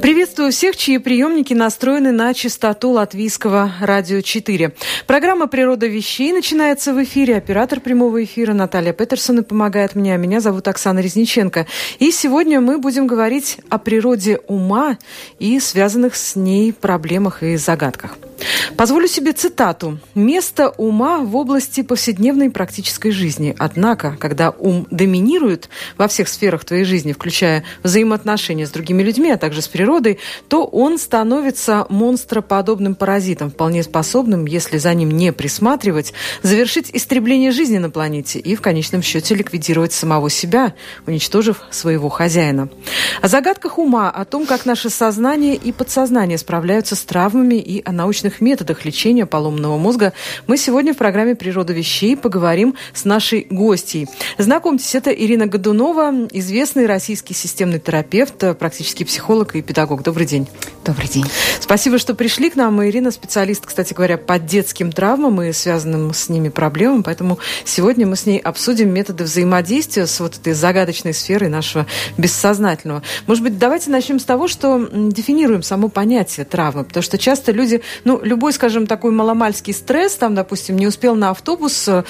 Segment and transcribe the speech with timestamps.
[0.00, 4.72] Приветствую всех, чьи приемники настроены на частоту латвийского радио 4.
[5.06, 7.36] Программа «Природа вещей» начинается в эфире.
[7.36, 10.14] Оператор прямого эфира Наталья Петерсон и помогает мне.
[10.14, 11.66] А меня зовут Оксана Резниченко.
[11.98, 14.98] И сегодня мы будем говорить о природе ума
[15.38, 18.16] и связанных с ней проблемах и загадках.
[18.76, 19.98] Позволю себе цитату.
[20.14, 23.54] «Место ума в области повседневной практической жизни.
[23.58, 29.36] Однако, когда ум доминирует во всех сферах твоей жизни, включая взаимоотношения с другими людьми, а
[29.36, 30.18] также с природой,
[30.48, 37.78] то он становится монстроподобным паразитом, вполне способным, если за ним не присматривать, завершить истребление жизни
[37.78, 40.74] на планете и в конечном счете ликвидировать самого себя,
[41.06, 42.68] уничтожив своего хозяина.
[43.20, 47.92] О загадках ума, о том, как наше сознание и подсознание справляются с травмами и о
[47.92, 50.12] научных современных методах лечения поломанного мозга
[50.46, 54.08] мы сегодня в программе «Природа вещей» поговорим с нашей гостьей.
[54.38, 60.02] Знакомьтесь, это Ирина Годунова, известный российский системный терапевт, практически психолог и педагог.
[60.02, 60.48] Добрый день.
[60.84, 61.24] Добрый день.
[61.60, 62.82] Спасибо, что пришли к нам.
[62.84, 68.16] Ирина специалист, кстати говоря, по детским травмам и связанным с ними проблемам, поэтому сегодня мы
[68.16, 71.86] с ней обсудим методы взаимодействия с вот этой загадочной сферой нашего
[72.18, 73.02] бессознательного.
[73.26, 77.82] Может быть, давайте начнем с того, что дефинируем само понятие травмы, потому что часто люди,
[78.04, 82.04] ну, любой, скажем, такой маломальский стресс, там, допустим, не успел на автобус, э,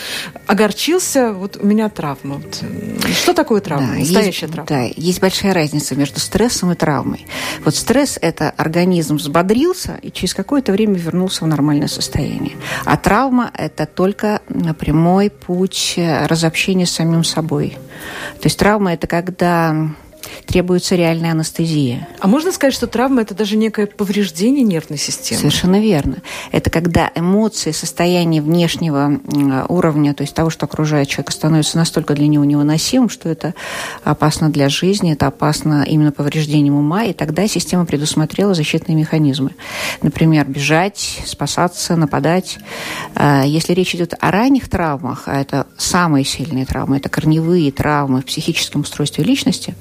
[0.46, 2.36] огорчился, вот у меня травма.
[2.36, 2.64] Вот.
[3.12, 3.88] Что такое травма?
[3.88, 4.68] Да, Настоящая есть, травма?
[4.68, 7.26] Да, есть большая разница между стрессом и травмой.
[7.64, 12.56] Вот стресс– это организм взбодрился и через какое-то время вернулся в нормальное состояние.
[12.84, 14.42] А травма– это только
[14.78, 17.78] прямой путь разобщения с самим собой.
[18.40, 19.88] То есть травма– это когда
[20.46, 22.08] требуется реальная анестезия.
[22.20, 25.40] А можно сказать, что травма– это даже некое повреждение нервной системы?
[25.40, 26.16] Совершенно верно.
[26.50, 29.20] Это когда эмоции, состояние внешнего
[29.68, 33.54] уровня, то есть того, что окружает человека, становится настолько для него невыносимым, что это
[34.04, 39.50] опасно для жизни, это опасно именно повреждением ума, и тогда система предусмотрела защитные механизмы.
[40.02, 42.58] Например, бежать, спасаться, нападать.
[43.14, 48.20] А, если речь идет о ранних травмах, а это самые сильные травмы, это корневые травмы
[48.20, 49.74] в психическом устройстве личности,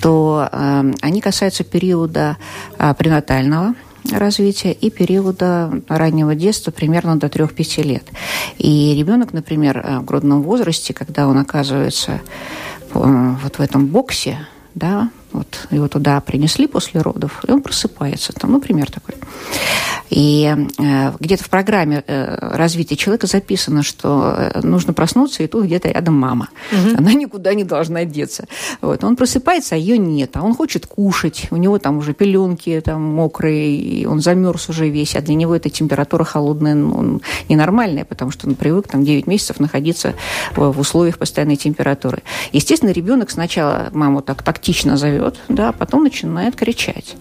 [0.00, 2.36] то э, они касаются периода
[2.78, 3.74] э, пренатального
[4.10, 8.04] развития и периода раннего детства примерно до 3-5 лет.
[8.58, 12.20] И ребенок, например, э, в грудном возрасте, когда он оказывается
[12.92, 14.38] э, вот в этом боксе,
[14.74, 18.32] да, вот его туда принесли после родов, и он просыпается.
[18.32, 19.14] Там, ну, пример такой.
[20.10, 25.66] И э, где-то в программе э, развития человека записано, что э, нужно проснуться, и тут
[25.66, 26.48] где-то рядом мама.
[26.72, 26.98] Угу.
[26.98, 28.46] Она никуда не должна деться.
[28.80, 29.04] Вот.
[29.04, 30.36] Он просыпается, а ее нет.
[30.36, 31.46] А он хочет кушать.
[31.50, 35.14] У него там уже пеленки там мокрые, и он замерз уже весь.
[35.14, 39.60] А для него эта температура холодная ну, ненормальная, потому что он привык там 9 месяцев
[39.60, 40.14] находиться
[40.56, 42.22] в, в условиях постоянной температуры.
[42.52, 47.16] Естественно, ребенок сначала маму так тактично зовет, да, а потом начинает кричать.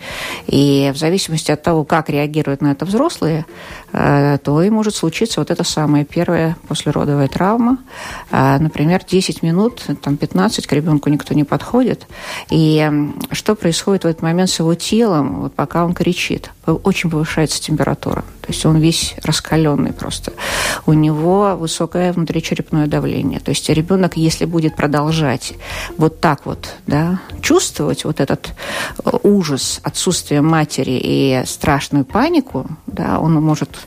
[0.48, 3.46] И в зависимости от того, как реагирует на это взрослые,
[3.92, 7.78] то и может случиться вот эта самая первая послеродовая травма.
[8.32, 12.08] Э, например, 10 минут, там 15 к ребенку никто не подходит.
[12.50, 12.90] И
[13.32, 16.52] что происходит в этот момент с его телом, вот пока он кричит?
[16.66, 18.24] Очень повышается температура.
[18.50, 20.34] То есть он весь раскаленный просто.
[20.86, 23.40] У него высокое внутричерепное давление.
[23.40, 25.54] То есть ребенок, если будет продолжать
[25.98, 28.50] вот так вот да, чувствовать вот этот
[29.06, 33.79] э, ужас отсутствия матери и страшную панику, да, он может э,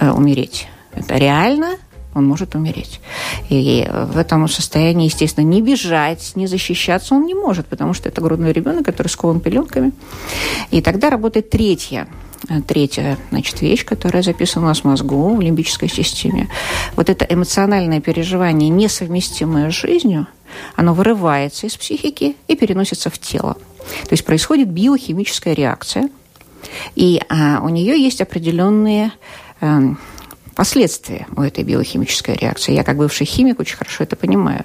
[0.00, 0.68] умереть.
[0.94, 1.76] Это реально,
[2.14, 3.00] он может умереть.
[3.48, 8.20] И в этом состоянии, естественно, не бежать, не защищаться он не может, потому что это
[8.20, 9.92] грудной ребенок, который скован пеленками.
[10.70, 12.06] И тогда работает третья
[12.48, 16.48] э, третья значит, вещь, которая записана у нас в мозгу, в лимбической системе.
[16.96, 20.26] Вот это эмоциональное переживание, несовместимое с жизнью,
[20.76, 23.54] оно вырывается из психики и переносится в тело.
[24.04, 26.08] То есть происходит биохимическая реакция,
[26.94, 29.12] и а, у нее есть определенные
[29.60, 29.94] а,
[30.54, 32.72] последствия у этой биохимической реакции.
[32.72, 34.64] Я, как бывший химик, очень хорошо это понимаю.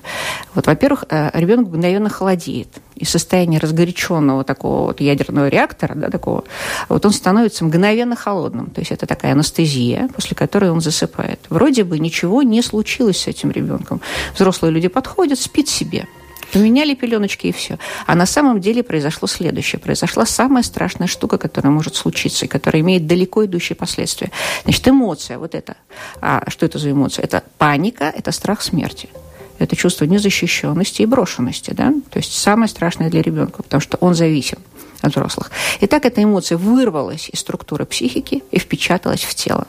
[0.54, 2.70] Вот, во-первых, э, ребенок мгновенно холодеет.
[2.96, 6.44] И состояние разгоряченного такого вот ядерного реактора, да, такого,
[6.90, 8.70] вот он становится мгновенно холодным.
[8.72, 11.40] То есть это такая анестезия, после которой он засыпает.
[11.50, 14.02] Вроде бы ничего не случилось с этим ребенком.
[14.36, 16.08] Взрослые люди подходят, спит себе.
[16.54, 17.78] Поменяли пеленочки и все.
[18.06, 19.80] А на самом деле произошло следующее.
[19.80, 24.32] Произошла самая страшная штука, которая может случиться, и которая имеет далеко идущие последствия.
[24.64, 25.76] Значит, эмоция вот это.
[26.22, 27.24] А что это за эмоция?
[27.24, 29.10] Это паника, это страх смерти
[29.60, 34.14] это чувство незащищенности и брошенности, да, то есть самое страшное для ребенка, потому что он
[34.14, 34.60] зависим
[35.02, 35.52] от взрослых.
[35.80, 39.68] И так эта эмоция вырвалась из структуры психики и впечаталась в тело.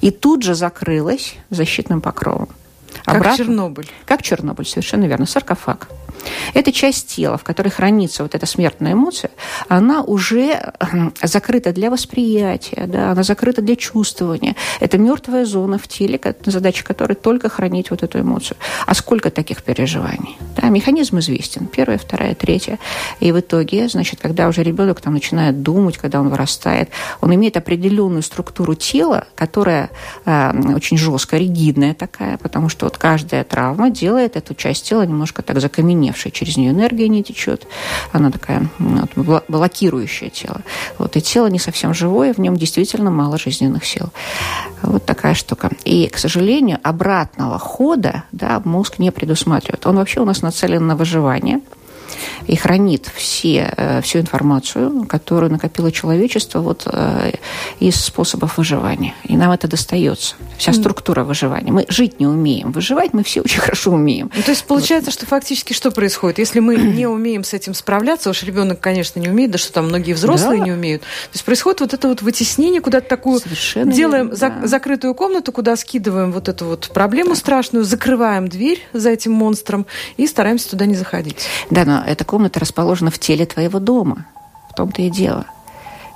[0.00, 2.48] И тут же закрылась защитным покровом.
[3.04, 3.90] Обратно, как Чернобыль.
[4.06, 5.88] Как Чернобыль, совершенно верно, саркофаг.
[6.54, 9.30] Эта часть тела, в которой хранится вот эта смертная эмоция,
[9.68, 10.72] она уже
[11.22, 14.56] закрыта для восприятия, да, она закрыта для чувствования.
[14.80, 18.56] Это мертвая зона в теле, задача которой только хранить вот эту эмоцию.
[18.86, 20.36] А сколько таких переживаний?
[20.56, 21.66] Да, механизм известен.
[21.66, 22.78] Первая, вторая, третья.
[23.20, 26.90] И в итоге, значит, когда уже ребенок там начинает думать, когда он вырастает,
[27.20, 29.90] он имеет определенную структуру тела, которая
[30.24, 35.42] э, очень жесткая, ригидная такая, потому что вот каждая травма делает эту часть тела немножко
[35.42, 36.11] так закаменевшей.
[36.12, 37.66] Через нее энергия не течет.
[38.12, 40.62] Она такая вот, блокирующее тело.
[40.98, 44.10] Вот, и тело не совсем живое, в нем действительно мало жизненных сил.
[44.82, 45.70] Вот такая штука.
[45.84, 49.86] И, к сожалению, обратного хода да, мозг не предусматривает.
[49.86, 51.60] Он вообще у нас нацелен на выживание–
[52.46, 57.32] и хранит все, э, всю информацию, которую накопило человечество вот, э,
[57.80, 59.14] из способов выживания.
[59.24, 60.36] И нам это достается.
[60.58, 61.72] Вся структура выживания.
[61.72, 62.72] Мы жить не умеем.
[62.72, 64.30] Выживать мы все очень хорошо умеем.
[64.34, 65.14] Ну, то есть получается, вот.
[65.14, 66.38] что фактически что происходит?
[66.38, 69.86] Если мы не умеем с этим справляться, уж ребенок, конечно, не умеет, да что там
[69.86, 70.64] многие взрослые да.
[70.66, 71.02] не умеют.
[71.02, 73.40] То есть происходит вот это вот вытеснение куда-то такую...
[73.40, 74.60] Совершенно делаем да.
[74.64, 77.36] закрытую комнату, куда скидываем вот эту вот проблему да.
[77.36, 79.86] страшную, закрываем дверь за этим монстром
[80.16, 81.46] и стараемся туда не заходить.
[81.70, 84.26] Да, но эта комната расположена в теле твоего дома.
[84.70, 85.46] В том-то и дело.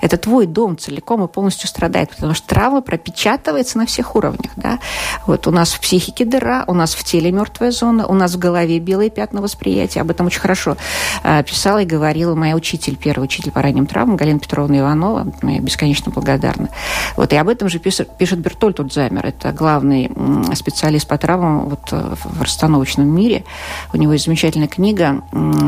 [0.07, 4.51] Это твой дом целиком и полностью страдает, потому что травма пропечатывается на всех уровнях.
[4.55, 4.79] Да?
[5.25, 8.39] Вот у нас в психике дыра, у нас в теле мертвая зона, у нас в
[8.39, 9.99] голове белые пятна восприятия.
[9.99, 10.77] Об этом очень хорошо
[11.23, 15.27] э, писала и говорила моя учитель, первый учитель по ранним травмам, Галина Петровна Иванова.
[15.43, 16.69] Я бесконечно благодарна.
[17.17, 19.25] Вот, и об этом же пишет, пишет Бертольд Удзамер.
[19.25, 20.09] Это главный
[20.55, 23.43] специалист по травмам вот, э, в расстановочном мире.
[23.91, 25.21] У него есть замечательная книга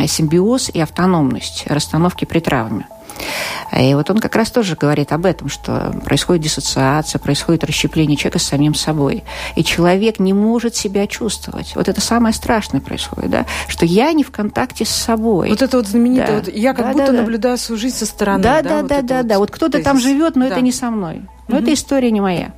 [0.07, 1.65] «Симбиоз и автономность.
[1.67, 2.87] Расстановки при травме».
[3.77, 8.39] И вот он как раз тоже говорит об этом, что происходит диссоциация, происходит расщепление человека
[8.39, 9.23] с самим собой.
[9.55, 11.73] И человек не может себя чувствовать.
[11.75, 15.49] Вот это самое страшное происходит, да, что я не в контакте с собой.
[15.49, 16.33] Вот это вот знаменитое, да.
[16.35, 17.61] вот я как да, будто да, наблюдаю да.
[17.61, 18.43] свою жизнь со стороны.
[18.43, 19.39] Да, да, да, вот да, да, вот, да.
[19.39, 20.55] Вот кто-то там живет, но да.
[20.55, 21.21] это не со мной.
[21.47, 21.63] Но угу.
[21.63, 22.53] эта история не моя.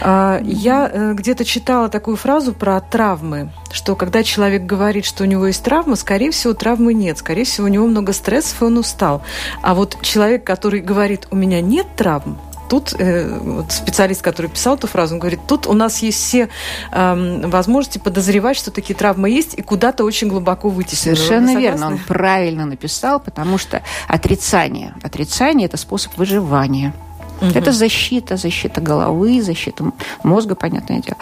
[0.00, 5.26] А, я э, где-то читала такую фразу про травмы, что когда человек говорит, что у
[5.26, 7.18] него есть травма, скорее всего, травмы нет.
[7.18, 9.22] Скорее всего, у него много стрессов, и он устал.
[9.62, 12.38] А вот человек, который говорит, у меня нет травм,
[12.68, 16.48] тут э, вот специалист, который писал эту фразу, он говорит, тут у нас есть все
[16.92, 20.94] э, возможности подозревать, что такие травмы есть, и куда-то очень глубоко выйти.
[20.94, 26.92] Совершенно верно, он правильно написал, потому что отрицание, отрицание– это способ выживания.
[27.40, 27.50] Угу.
[27.54, 29.92] Это защита, защита головы, защита
[30.22, 31.16] мозга, понятное дело.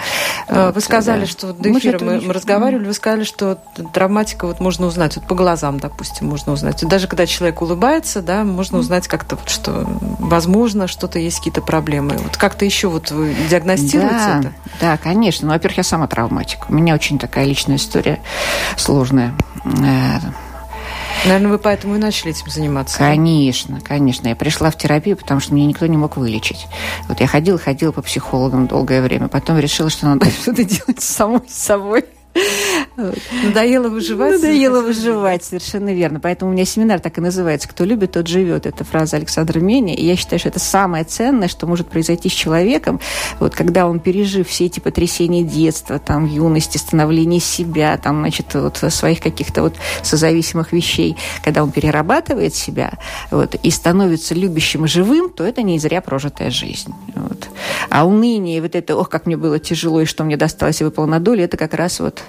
[0.49, 1.27] Э, вы сказали, да.
[1.27, 3.59] что до эфира мы, мы, разговаривали, вы сказали, что
[3.93, 6.87] травматика вот можно узнать, вот по глазам, допустим, можно узнать.
[6.87, 9.87] Даже когда человек улыбается, да, можно узнать как-то, вот, что
[10.19, 12.17] возможно, что-то есть какие-то проблемы.
[12.19, 14.53] Вот как-то еще вот вы диагностируете да, это?
[14.81, 15.49] Да, конечно.
[15.49, 16.69] Ну, во-первых, я сама травматик.
[16.69, 18.21] У меня очень такая личная история
[18.77, 19.35] сложная
[19.65, 20.19] э,
[21.25, 22.99] Наверное, вы поэтому и начали этим заниматься.
[22.99, 24.29] Конечно, конечно.
[24.29, 26.67] Я пришла в терапию, потому что меня никто не мог вылечить.
[27.09, 29.29] Вот я ходила, ходила по психологам долгое время.
[29.29, 32.05] Потом решила, что надо что-то делать самой собой.
[33.45, 34.33] Надоело выживать.
[34.33, 36.21] Надоело выживать, совершенно верно.
[36.21, 38.67] Поэтому у меня семинар так и называется «Кто любит, тот живет».
[38.67, 39.95] Это фраза Александра Меня.
[39.95, 43.01] И я считаю, что это самое ценное, что может произойти с человеком,
[43.41, 48.77] вот когда он, пережив все эти потрясения детства, там, юности, становления себя, там, значит, вот
[48.77, 52.93] своих каких-то вот созависимых вещей, когда он перерабатывает себя
[53.31, 56.93] вот, и становится любящим и живым, то это не зря прожитая жизнь.
[57.15, 57.49] Вот.
[57.97, 61.07] А уныние, вот это, ох, как мне было тяжело, и что мне досталось и выпало
[61.07, 62.23] на долю, это как раз вот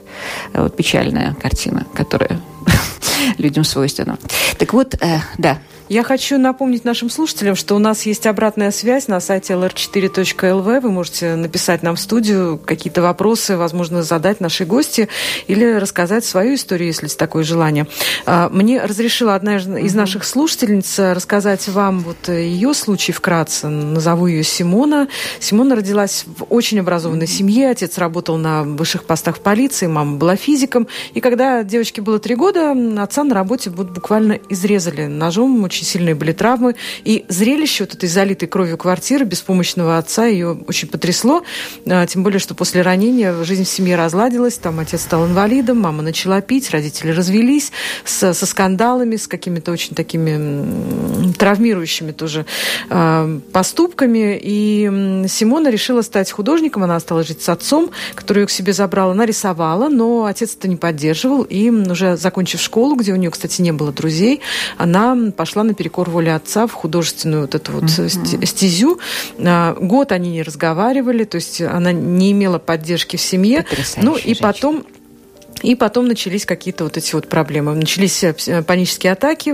[0.54, 2.40] вот печальная картина, которая
[3.38, 4.18] людям свойственна.
[4.58, 5.58] Так вот, э, да,
[5.90, 10.82] я хочу напомнить нашим слушателям, что у нас есть обратная связь на сайте lr4.lv.
[10.82, 15.08] Вы можете написать нам в студию какие-то вопросы, возможно, задать нашей гости
[15.48, 17.88] или рассказать свою историю, если есть такое желание.
[18.26, 23.68] А, мне разрешила одна из наших слушательниц рассказать вам вот ее случай вкратце.
[23.68, 25.08] Назову ее Симона.
[25.40, 27.70] Симона родилась в очень образованной семье.
[27.70, 30.88] Отец работал на высших постах в полиции, мама была физиком.
[31.14, 36.32] И когда девочке было три года, отца на работе буквально изрезали ножом, очень сильные были
[36.32, 36.76] травмы.
[37.04, 41.44] И зрелище вот этой залитой кровью квартиры беспомощного отца ее очень потрясло.
[41.86, 44.58] А, тем более, что после ранения жизнь в семье разладилась.
[44.58, 47.72] Там отец стал инвалидом, мама начала пить, родители развелись
[48.04, 52.46] с, со скандалами, с какими-то очень такими травмирующими тоже
[52.90, 54.40] э, поступками.
[54.42, 56.84] И Симона решила стать художником.
[56.84, 59.12] Она осталась жить с отцом, который ее к себе забрал.
[59.12, 61.44] Она рисовала, но отец это не поддерживал.
[61.44, 64.42] И уже закончив школу, где у нее, кстати, не было друзей,
[64.78, 68.46] она пошла наперекор воле отца в художественную вот эту вот uh-huh.
[68.46, 69.00] стезю.
[69.40, 73.66] А, год они не разговаривали, то есть она не имела поддержки в семье.
[73.98, 74.48] Ну и женщина.
[74.48, 74.86] потом
[75.68, 77.76] И потом начались какие-то вот эти вот проблемы.
[77.76, 79.54] Начались э, панические атаки, у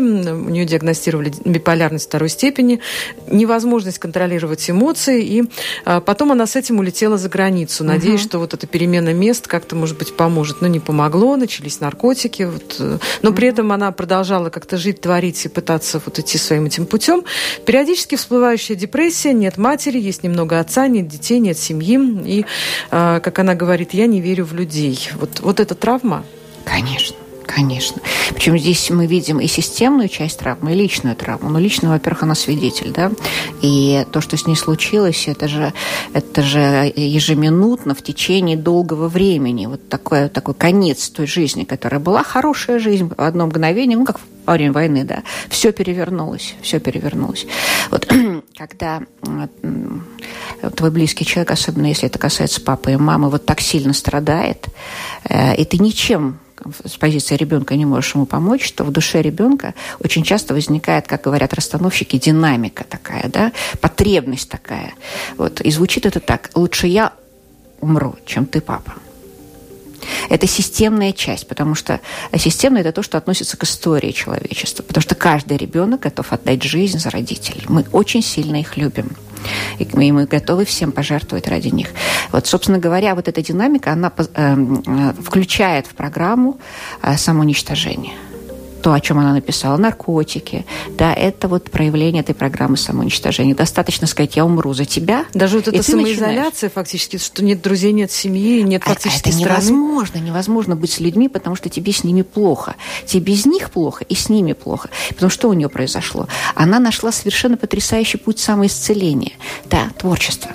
[0.49, 2.81] нее диагностировали биполярность второй степени,
[3.25, 5.43] невозможность контролировать эмоции, и
[5.85, 8.29] а, потом она с этим улетела за границу, надеясь, угу.
[8.29, 10.61] что вот эта перемена мест как-то, может быть, поможет.
[10.61, 13.35] Но не помогло, начались наркотики, вот, э, но угу.
[13.35, 17.23] при этом она продолжала как-то жить, творить и пытаться вот идти своим этим путем.
[17.65, 22.45] Периодически всплывающая депрессия, нет матери, есть немного отца, нет детей, нет семьи, и,
[22.91, 25.09] а, как она говорит, я не верю в людей.
[25.15, 26.02] Вот, вот эта травма?
[26.65, 27.15] Конечно.
[27.45, 28.01] Конечно.
[28.33, 31.49] Причем здесь мы видим и системную часть травмы, и личную травму.
[31.49, 33.11] Но личную, во-первых, она свидетель, да.
[33.61, 35.73] И то, что с ней случилось, это же,
[36.13, 39.65] это же ежеминутно в течение долгого времени.
[39.65, 44.19] Вот такой, такой конец той жизни, которая была хорошая жизнь в одно мгновение, ну, как
[44.45, 47.45] во время войны, да, все перевернулось, все перевернулось.
[47.91, 48.11] Вот
[48.55, 49.01] когда
[50.75, 54.67] твой близкий человек, особенно если это касается папы и мамы, вот так сильно страдает,
[55.27, 56.39] э, и ты ничем
[56.85, 61.23] с позиции ребенка не можешь ему помочь, что в душе ребенка очень часто возникает, как
[61.23, 64.93] говорят расстановщики, динамика такая, да, потребность такая.
[65.37, 65.59] Вот.
[65.61, 66.51] И звучит это так.
[66.55, 67.13] Лучше я
[67.81, 68.93] умру, чем ты, папа.
[70.29, 71.99] Это системная часть, потому что
[72.35, 74.83] системное– это то, что относится к истории человечества.
[74.83, 77.63] Потому что каждый ребенок готов отдать жизнь за родителей.
[77.67, 79.15] Мы очень сильно их любим.
[79.77, 81.89] И мы готовы всем пожертвовать ради них.
[82.31, 86.59] Вот, собственно говоря, вот эта динамика, она э, э, включает в программу
[87.01, 88.13] э, самоуничтожение
[88.83, 93.55] то, о чем она написала, наркотики, да, это вот проявление этой программы самоуничтожения.
[93.55, 95.25] Достаточно сказать, я умру за тебя.
[95.33, 96.73] Даже вот эта самоизоляция начинаешь.
[96.73, 99.51] фактически, что нет друзей, нет семьи, нет фактически а, это страны.
[99.51, 102.75] невозможно, невозможно быть с людьми, потому что тебе с ними плохо.
[103.05, 104.89] Тебе без них плохо и с ними плохо.
[105.09, 106.27] Потому что у нее произошло?
[106.53, 109.33] Она нашла совершенно потрясающий путь самоисцеления.
[109.65, 110.51] Да, творчество.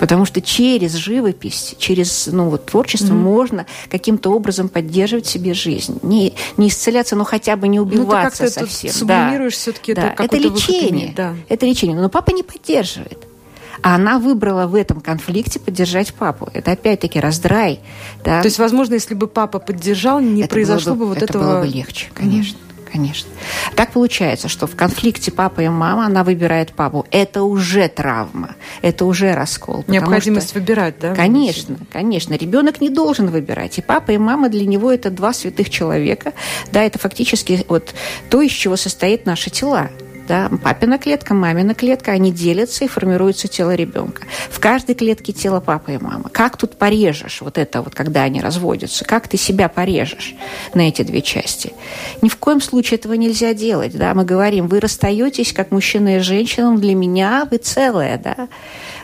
[0.00, 3.18] Потому что через живопись, через ну, вот, творчество mm-hmm.
[3.18, 5.98] можно каким-то образом поддерживать себе жизнь.
[6.02, 8.92] Не, не исцеляться, но хотя бы не ну, убиваться ну, совсем.
[8.92, 9.58] сублимируешь да.
[9.58, 10.14] все-таки да.
[10.14, 11.12] это, это лечение.
[11.14, 11.34] Да.
[11.50, 12.00] Это лечение.
[12.00, 13.26] Но папа не поддерживает.
[13.82, 16.48] А она выбрала в этом конфликте поддержать папу.
[16.54, 17.80] Это опять-таки раздрай.
[18.24, 18.40] Да?
[18.40, 21.42] То есть, возможно, если бы папа поддержал, не это произошло бы, бы вот это этого...
[21.42, 22.56] Это было бы легче, конечно.
[22.56, 23.30] Mm-hmm конечно.
[23.76, 27.06] Так получается, что в конфликте папа и мама, она выбирает папу.
[27.10, 29.84] Это уже травма, это уже раскол.
[29.86, 31.14] Необходимость что, выбирать, да?
[31.14, 32.34] Конечно, конечно.
[32.34, 33.78] Ребенок не должен выбирать.
[33.78, 36.32] И папа, и мама для него это два святых человека.
[36.72, 37.94] Да, это фактически вот
[38.28, 39.90] то, из чего состоит наши тела
[40.26, 44.22] да, папина клетка, мамина клетка, они делятся и формируется тело ребенка.
[44.50, 46.30] В каждой клетке тело папы и мамы.
[46.30, 49.04] Как тут порежешь вот это вот, когда они разводятся?
[49.04, 50.34] Как ты себя порежешь
[50.74, 51.72] на эти две части?
[52.22, 54.14] Ни в коем случае этого нельзя делать, да.
[54.14, 58.48] Мы говорим, вы расстаетесь как мужчина и женщина, для меня вы целое, да.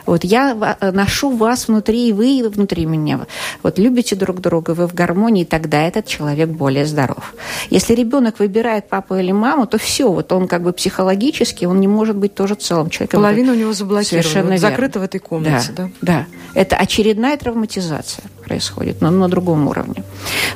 [0.07, 3.19] Вот я ношу вас внутри, и вы внутри меня.
[3.61, 7.35] Вот любите друг друга, вы в гармонии, тогда этот человек более здоров.
[7.69, 11.87] Если ребенок выбирает папу или маму, то все, вот он как бы психологически, он не
[11.87, 13.21] может быть тоже целым человеком.
[13.21, 15.71] Половина у него заблокирована, Совершенно вот закрыта в этой комнате.
[15.75, 15.89] Да, да.
[16.01, 16.25] да.
[16.53, 20.03] Это очередная травматизация происходит, но на другом уровне.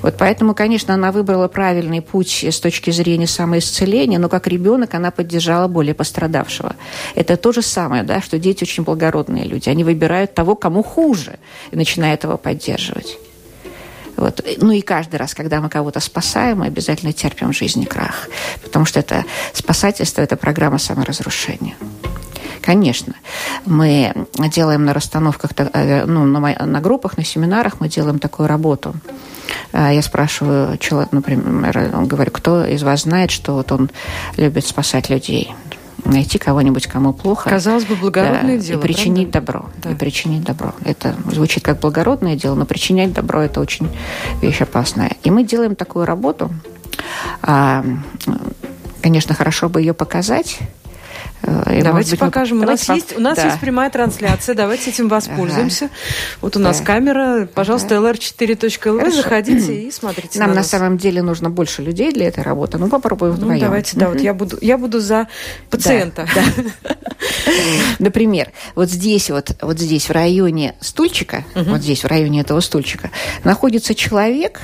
[0.01, 5.11] Вот поэтому, конечно, она выбрала правильный путь с точки зрения самоисцеления, но как ребенок она
[5.11, 6.75] поддержала более пострадавшего.
[7.15, 9.69] Это то же самое, да, что дети очень благородные люди.
[9.69, 11.39] Они выбирают того, кому хуже,
[11.71, 13.17] и начинают его поддерживать.
[14.17, 14.45] Вот.
[14.57, 18.29] Ну и каждый раз, когда мы кого-то спасаем, мы обязательно терпим в жизни крах.
[18.61, 21.75] Потому что это спасательство– это программа саморазрушения.
[22.61, 23.15] Конечно,
[23.65, 28.93] мы делаем на расстановках, э, ну, на, на группах, на семинарах мы делаем такую работу.
[29.73, 33.89] Э, я спрашиваю человека, например, говорю, кто из вас знает, что вот он
[34.37, 35.55] любит спасать людей?
[36.05, 37.49] Найти кого-нибудь, кому плохо.
[37.49, 38.79] Казалось бы, благородное да, дело.
[38.79, 39.53] И причинить правда?
[39.53, 39.69] добро.
[39.83, 39.91] Да.
[39.91, 40.73] И причинить добро.
[40.83, 43.87] Это звучит как благородное дело, но причинять добро– это очень
[44.41, 45.11] вещь опасная.
[45.23, 46.51] И мы делаем такую работу.
[47.41, 47.85] А,
[49.01, 50.59] конечно, хорошо бы ее показать
[51.43, 52.59] и, давайте быть, покажем.
[52.59, 52.65] Мы...
[52.65, 53.47] У нас, есть, у нас да.
[53.47, 54.55] есть прямая трансляция.
[54.55, 55.85] Давайте этим воспользуемся.
[55.85, 55.93] Ага.
[56.41, 56.85] Вот у нас да.
[56.85, 57.47] камера.
[57.53, 58.11] Пожалуйста, ага.
[58.11, 59.11] lr4.lv.
[59.11, 62.77] Заходите и смотрите Нам на, на самом деле нужно больше людей для этой работы.
[62.77, 63.59] Ну, попробуем вдвоем.
[63.59, 64.09] Ну, давайте, да.
[64.09, 65.27] Вот я буду, я буду за
[65.69, 66.27] пациента.
[66.35, 66.93] Да.
[67.99, 73.09] Например, вот здесь вот, вот здесь в районе стульчика, вот здесь в районе этого стульчика
[73.43, 74.61] находится человек,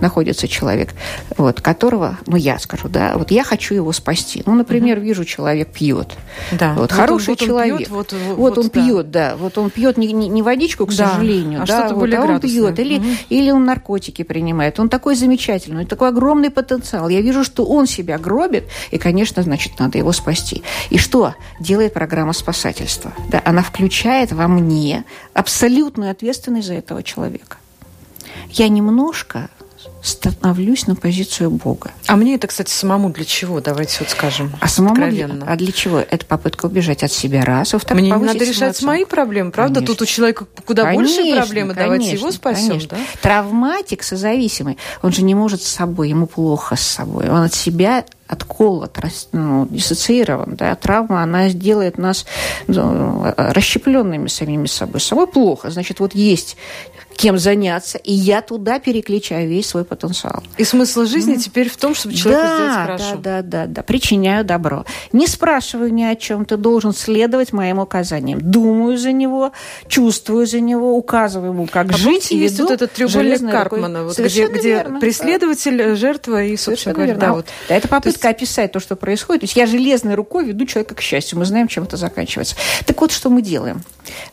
[0.00, 0.90] находится человек,
[1.36, 4.42] вот, которого, ну, я скажу, да, вот я хочу его спасти.
[4.44, 5.06] Ну, например, угу.
[5.06, 6.14] вижу, человек пьет.
[6.52, 6.72] Да.
[6.72, 7.72] Вот, вот хороший он, вот человек.
[7.74, 8.70] Он пьет, вот, вот, вот он да.
[8.70, 9.36] пьет, да.
[9.36, 11.08] Вот он пьет не, не, не водичку, к да.
[11.08, 12.78] сожалению, а да, что-то вот, более а он пьет.
[12.78, 13.06] Или, угу.
[13.28, 14.80] или он наркотики принимает.
[14.80, 17.08] Он такой замечательный, такой огромный потенциал.
[17.08, 20.62] Я вижу, что он себя гробит, и, конечно, значит, надо его спасти.
[20.90, 23.12] И что делает программа спасательства?
[23.30, 27.58] Да, она включает во мне абсолютную ответственность за этого человека.
[28.50, 29.48] Я немножко
[30.02, 31.90] становлюсь на позицию Бога.
[32.06, 33.60] А мне это, кстати, самому для чего?
[33.60, 34.52] Давайте вот скажем.
[34.60, 35.98] А самому для, а для чего?
[35.98, 39.76] Это попытка убежать от себя раз, а во Мне не надо решать мои проблемы, правда?
[39.76, 39.94] Конечно.
[39.94, 42.68] Тут у человека куда конечно, больше проблемы, конечно, давайте его спасем.
[42.68, 42.88] Конечно.
[42.90, 42.98] Да?
[43.22, 47.28] Травматик созависимый, он же не может с собой, ему плохо с собой.
[47.28, 48.98] Он от себя отколот,
[49.32, 50.54] ну, диссоциирован.
[50.56, 50.74] Да?
[50.74, 52.26] Травма, она сделает нас
[52.66, 55.00] ну, расщепленными самими собой.
[55.00, 55.70] Собой плохо.
[55.70, 56.56] Значит, вот есть
[57.14, 60.42] кем заняться, и я туда переключаю весь свой потенциал.
[60.58, 61.38] И смысл жизни mm.
[61.38, 63.16] теперь в том, чтобы человеку да, сделать хорошо.
[63.16, 63.82] Да, да, да, да.
[63.82, 64.84] Причиняю добро.
[65.12, 68.40] Не спрашиваю ни о чем, ты должен следовать моим указаниям.
[68.40, 69.52] Думаю за него,
[69.88, 72.32] чувствую за него, указываю ему, как а жить.
[72.32, 75.94] И есть вот этот треугольник Карпмана, вот, где, где преследователь, да.
[75.94, 77.46] жертва и, собственно говоря, да, вот.
[77.68, 78.36] Да, это попытка есть...
[78.36, 79.40] описать то, что происходит.
[79.40, 81.38] То есть я железной рукой веду человека к счастью.
[81.38, 82.56] Мы знаем, чем это заканчивается.
[82.86, 83.82] Так вот, что мы делаем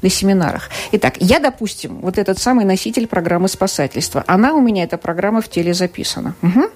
[0.01, 0.69] на семинарах.
[0.91, 4.24] Итак, я, допустим, вот этот самый носитель программы спасательства.
[4.27, 6.36] Она у меня, эта программа в теле записана.
[6.41, 6.69] Угу.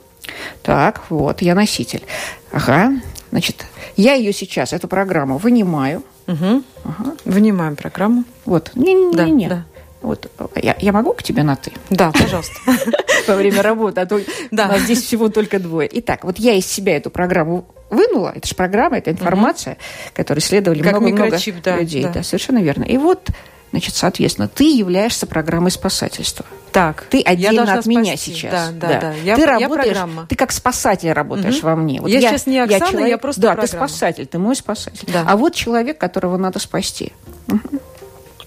[0.63, 2.03] Так, вот, я носитель.
[2.51, 2.93] Ага,
[3.31, 6.03] значит, я ее сейчас, эту программу, вынимаю.
[6.27, 6.63] Угу.
[6.83, 7.15] Ага.
[7.25, 8.23] Вынимаем программу.
[8.45, 9.47] Вот, не-не-не.
[9.47, 9.65] Да, да.
[10.05, 11.71] Вот, я, я могу к тебе на «ты»?
[11.89, 12.53] Да, пожалуйста.
[13.27, 14.21] Во время работы, а то
[14.51, 14.65] да.
[14.65, 15.89] у нас здесь всего только двое.
[15.91, 19.81] Итак, вот я из себя эту программу вынула, это же программа, это информация, угу.
[20.13, 22.03] которой исследовали много-много да, людей.
[22.03, 22.09] Да.
[22.09, 22.83] да, совершенно верно.
[22.83, 23.29] И вот
[23.71, 26.45] Значит, соответственно, ты являешься программой спасательства.
[26.71, 27.89] Так, ты отдельно от спасти.
[27.89, 28.69] меня сейчас.
[28.69, 28.99] Да, да, да.
[29.01, 29.13] да.
[29.15, 30.27] Я, ты работаешь, программа.
[30.27, 31.67] ты как спасатель работаешь угу.
[31.67, 31.99] во мне.
[31.99, 33.67] Вот я, я сейчас не Оксана, я, человек, я просто Да, программа.
[33.67, 35.11] ты спасатель, ты мой спасатель.
[35.11, 35.25] Да.
[35.27, 37.11] А вот человек, которого надо спасти.
[37.49, 37.79] Угу.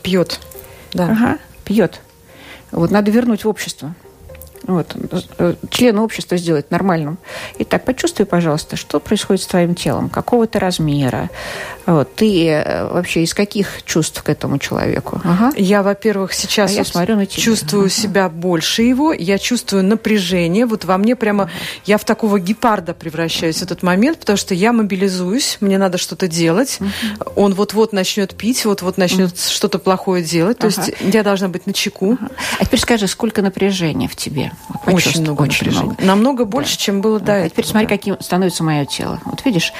[0.03, 0.41] Пьет.
[0.95, 1.09] Да.
[1.11, 1.39] Ага,
[1.69, 2.01] пьет.
[2.73, 3.95] Вот надо вернуть в общество
[4.69, 4.95] вот,
[5.39, 7.17] э, члена общества сделать нормальным.
[7.59, 11.31] Итак, почувствуй, пожалуйста, что происходит с твоим телом, какого ты размера,
[11.87, 15.23] вот, ты э, вообще из каких чувств к этому человеку?
[15.25, 15.53] Ага.
[15.57, 17.43] Я, во-первых, сейчас а я смотрю на тебя.
[17.43, 17.91] чувствую ага.
[17.91, 21.53] себя больше его, я чувствую напряжение, вот во мне прямо, ага.
[21.87, 26.29] я в такого гепарда превращаюсь в этот момент, потому что я мобилизуюсь, мне надо что-то
[26.29, 27.33] делать, ага.
[27.37, 29.51] он вот-вот начнет пить, вот-вот начнет ага.
[29.51, 30.83] что-то плохое делать, то ага.
[30.83, 32.19] есть я должна быть на чеку.
[32.21, 32.31] Ага.
[32.59, 34.53] А теперь скажи, сколько напряжения в тебе?
[34.87, 35.87] Очень много очень напряжения.
[35.87, 36.05] Много.
[36.05, 36.81] Намного больше, да.
[36.83, 37.51] чем было до этого.
[37.51, 39.21] Теперь смотри, каким становится мое тело.
[39.25, 39.73] Вот видишь,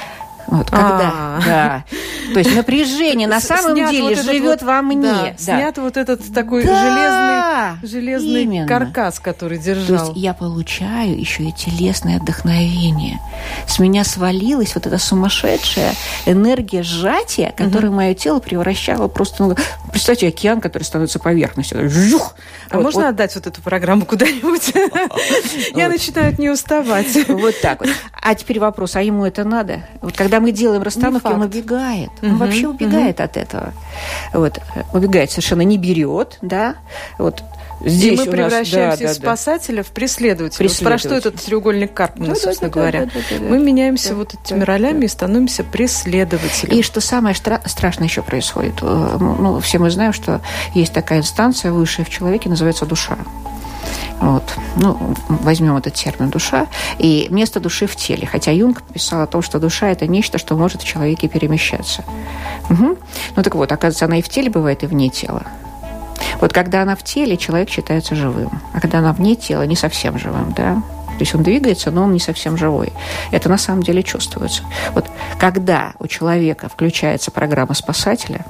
[0.49, 1.41] вот, когда, а.
[1.45, 1.85] да.
[2.33, 5.37] То есть напряжение на самом деле живет во мне.
[5.39, 7.48] Снят вот этот такой железный,
[7.83, 9.99] железный каркас, который держал.
[9.99, 13.19] То есть я получаю еще и телесное вдохновение.
[13.67, 15.95] С меня свалилась вот эта сумасшедшая
[16.27, 19.45] энергия сжатия, которая мое тело превращало просто...
[19.45, 19.57] Ну,
[19.91, 21.91] представьте, океан, который становится поверхностью.
[22.71, 24.73] А можно отдать вот эту программу куда-нибудь?
[25.77, 27.07] Я начинаю от нее уставать.
[27.29, 27.91] Вот так вот.
[28.13, 29.81] А теперь вопрос, а ему это надо?
[30.01, 32.11] Вот когда мы делаем расстановки, он убегает.
[32.23, 33.25] Он угу, вообще убегает угу.
[33.25, 33.73] от этого.
[34.33, 34.61] Вот.
[34.93, 36.77] Убегает совершенно, не берет, да.
[37.19, 37.43] Вот
[37.81, 40.59] Здесь и мы превращаемся нас, да, из да, спасателя в преследователя.
[40.59, 40.85] преследователя.
[40.85, 43.01] Вот про что этот треугольник Карпмана, да, собственно да, говоря.
[43.01, 45.05] Да, да, да, да, мы меняемся да, вот этими да, ролями да.
[45.07, 46.77] и становимся преследователем.
[46.77, 48.75] И что самое стра- страшное еще происходит.
[48.83, 50.41] Э, ну, все мы знаем, что
[50.75, 53.17] есть такая инстанция высшая в человеке, называется душа.
[54.21, 54.43] Вот.
[54.75, 56.67] Ну, возьмем этот термин «душа».
[56.99, 58.27] И место души в теле.
[58.27, 62.03] Хотя Юнг писал о том, что душа– это нечто, что может в человеке перемещаться.
[62.69, 62.99] Угу.
[63.37, 65.45] Ну так вот, оказывается, она и в теле бывает, и вне тела.
[66.41, 68.61] Вот когда она в теле, человек считается живым.
[68.73, 70.75] А когда она вне тела, не совсем живым, да?
[70.75, 72.93] То есть он двигается, но он не совсем живой.
[73.33, 74.63] Это на самом деле чувствуется.
[74.93, 75.07] Вот
[75.39, 78.45] когда у человека включается программа спасателя,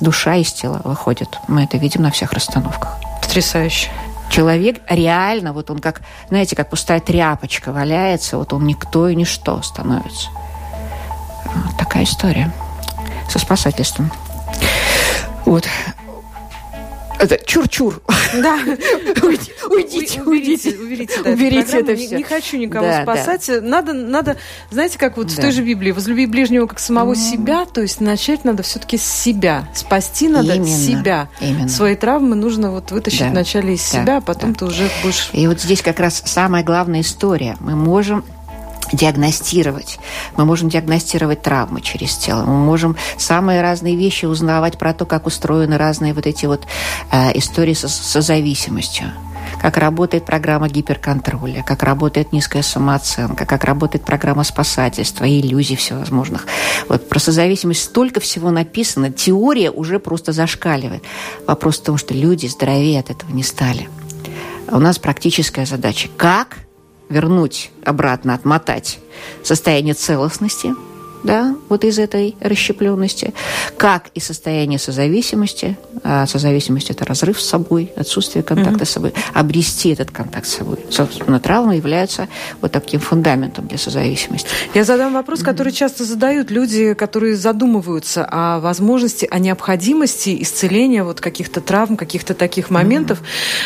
[0.00, 1.38] душа из тела выходит.
[1.48, 2.98] Мы это видим на всех расстановках.
[3.20, 3.90] Потрясающе
[4.30, 9.60] человек реально, вот он как, знаете, как пустая тряпочка валяется, вот он никто и ничто
[9.62, 10.28] становится.
[11.44, 12.52] Вот такая история
[13.28, 14.12] со спасательством.
[15.44, 15.66] Вот.
[17.18, 18.00] Это чур-чур.
[18.34, 18.58] Да.
[19.22, 20.76] уйдите, уйдите, уйдите.
[20.78, 22.08] Уберите, да, уберите это все.
[22.08, 23.44] Не, не хочу никого да, спасать.
[23.48, 23.60] Да.
[23.60, 24.36] Надо, надо,
[24.70, 25.32] знаете, как вот да.
[25.32, 27.16] в той же Библии, возлюби ближнего как самого mm.
[27.16, 29.68] себя, то есть начать надо все-таки с себя.
[29.74, 30.68] Спасти надо Именно.
[30.68, 31.28] себя.
[31.40, 31.68] Именно.
[31.68, 33.30] Свои травмы нужно вот вытащить да.
[33.30, 34.02] вначале из да.
[34.02, 34.60] себя, а потом да.
[34.60, 35.30] ты уже будешь...
[35.32, 37.56] И вот здесь как раз самая главная история.
[37.60, 38.24] Мы можем
[38.92, 39.98] диагностировать.
[40.36, 42.42] Мы можем диагностировать травмы через тело.
[42.44, 46.66] Мы можем самые разные вещи узнавать про то, как устроены разные вот эти вот
[47.10, 49.12] э, истории со, со зависимостью
[49.60, 56.46] как работает программа гиперконтроля, как работает низкая самооценка, как работает программа спасательства и иллюзий всевозможных.
[56.88, 61.02] Вот про созависимость столько всего написано, теория уже просто зашкаливает.
[61.46, 63.88] Вопрос в том, что люди здоровее от этого не стали.
[64.70, 66.08] У нас практическая задача.
[66.16, 66.58] Как
[67.08, 68.98] вернуть обратно, отмотать
[69.42, 70.74] состояние целостности,
[71.24, 73.34] да, вот из этой расщепленности,
[73.76, 75.76] как и состояние созависимости.
[76.04, 78.86] А созависимость– это разрыв с собой, отсутствие контакта mm-hmm.
[78.86, 79.14] с собой.
[79.34, 80.78] Обрести этот контакт с собой.
[80.90, 82.28] Собственно, травма является
[82.60, 84.48] вот таким фундаментом для созависимости.
[84.74, 85.44] Я задам вопрос, mm-hmm.
[85.44, 92.34] который часто задают люди, которые задумываются о возможности, о необходимости исцеления вот каких-то травм, каких-то
[92.34, 93.20] таких моментов.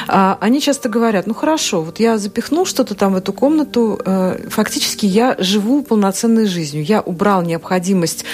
[0.09, 0.39] Mm-hmm.
[0.41, 5.07] Они часто говорят, ну хорошо, вот я запихнул что-то там в эту комнату, э, фактически
[5.07, 8.25] я живу полноценной жизнью, я убрал необходимость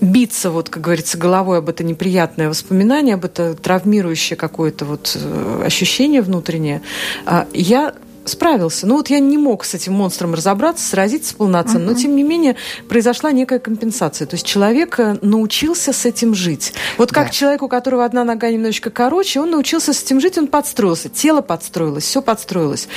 [0.00, 5.62] биться, вот, как говорится, головой об это неприятное воспоминание, об это травмирующее какое-то вот э,
[5.64, 6.82] ощущение внутреннее,
[7.26, 7.94] а, я
[8.28, 8.86] справился.
[8.86, 11.94] Ну вот я не мог с этим монстром разобраться, сразиться полноценно, uh-huh.
[11.94, 12.56] но тем не менее
[12.88, 14.26] произошла некая компенсация.
[14.26, 16.74] То есть человек э, научился с этим жить.
[16.96, 17.32] Вот как да.
[17.32, 21.40] человек, у которого одна нога немножечко короче, он научился с этим жить, он подстроился, тело
[21.40, 22.88] подстроилось, все подстроилось.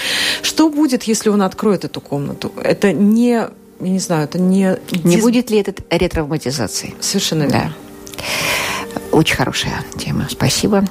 [0.41, 2.51] Что будет, если он откроет эту комнату?
[2.61, 3.47] Это не
[3.81, 4.77] я не знаю, это не...
[5.03, 5.21] Не диз...
[5.21, 6.95] будет ли это ретравматизацией?
[6.99, 7.73] Совершенно верно.
[8.17, 8.25] Да.
[9.11, 10.85] Очень хорошая тема, спасибо.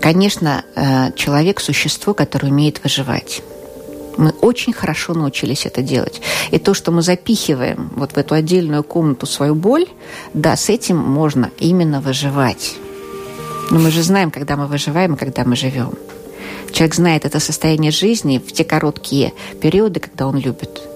[0.00, 3.42] Конечно, э, человек– существо, которое умеет выживать.
[4.16, 6.20] Мы очень хорошо научились это делать.
[6.50, 9.86] И то, что мы запихиваем вот в эту отдельную комнату свою боль,
[10.32, 12.76] да, с этим можно именно выживать.
[13.70, 15.94] Но мы же знаем, когда мы выживаем и когда мы живем.
[16.72, 20.80] Человек знает это состояние жизни в те короткие периоды, когда он любит–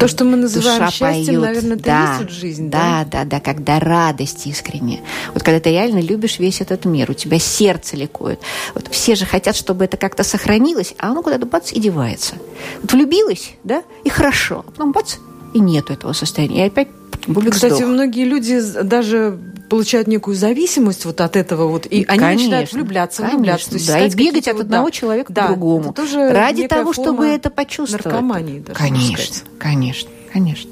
[0.00, 1.40] то, что мы называем душа счастьем, поет.
[1.40, 3.04] наверное, это да, есть жизнь, да?
[3.04, 5.00] Да, да, да, когда радость искренняя.
[5.34, 8.40] Вот когда ты реально любишь весь этот мир, у тебя сердце ликует.
[8.74, 12.36] Вот все же хотят, чтобы это как-то сохранилось, а оно куда-то бац и девается.
[12.82, 15.16] Вот влюбилась, да, и хорошо, а потом бац,
[15.54, 16.64] и нету этого состояния.
[16.64, 16.88] И опять
[17.26, 17.88] Бублик Кстати, сдох.
[17.88, 19.38] многие люди даже
[19.70, 23.70] получают некую зависимость вот от этого вот, и конечно, они начинают влюбляться, конечно, влюбляться.
[23.70, 25.94] То есть да, и бегать от одного да, человека да, к другому.
[25.94, 28.04] Тоже ради того, чтобы это почувствовать.
[28.04, 30.70] Наркомании даже, Конечно, конечно, конечно.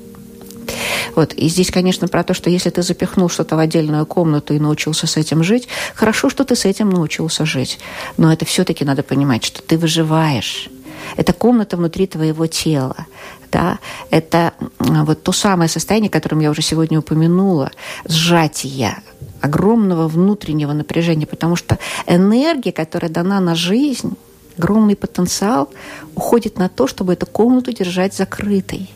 [1.15, 1.33] Вот.
[1.33, 5.07] И здесь, конечно, про то, что если ты запихнул что-то в отдельную комнату и научился
[5.07, 7.79] с этим жить, хорошо, что ты с этим научился жить.
[8.19, 10.69] Но это все-таки надо понимать, что ты выживаешь.
[11.17, 13.07] Это комната внутри твоего тела.
[13.51, 13.79] Да?
[14.11, 17.71] Это вот то самое состояние, которое я уже сегодня упомянула,
[18.05, 19.03] сжатия,
[19.41, 24.17] огромного внутреннего напряжения, потому что энергия, которая дана на жизнь,
[24.59, 25.71] огромный потенциал,
[26.15, 28.91] уходит на то, чтобы эту комнату держать закрытой.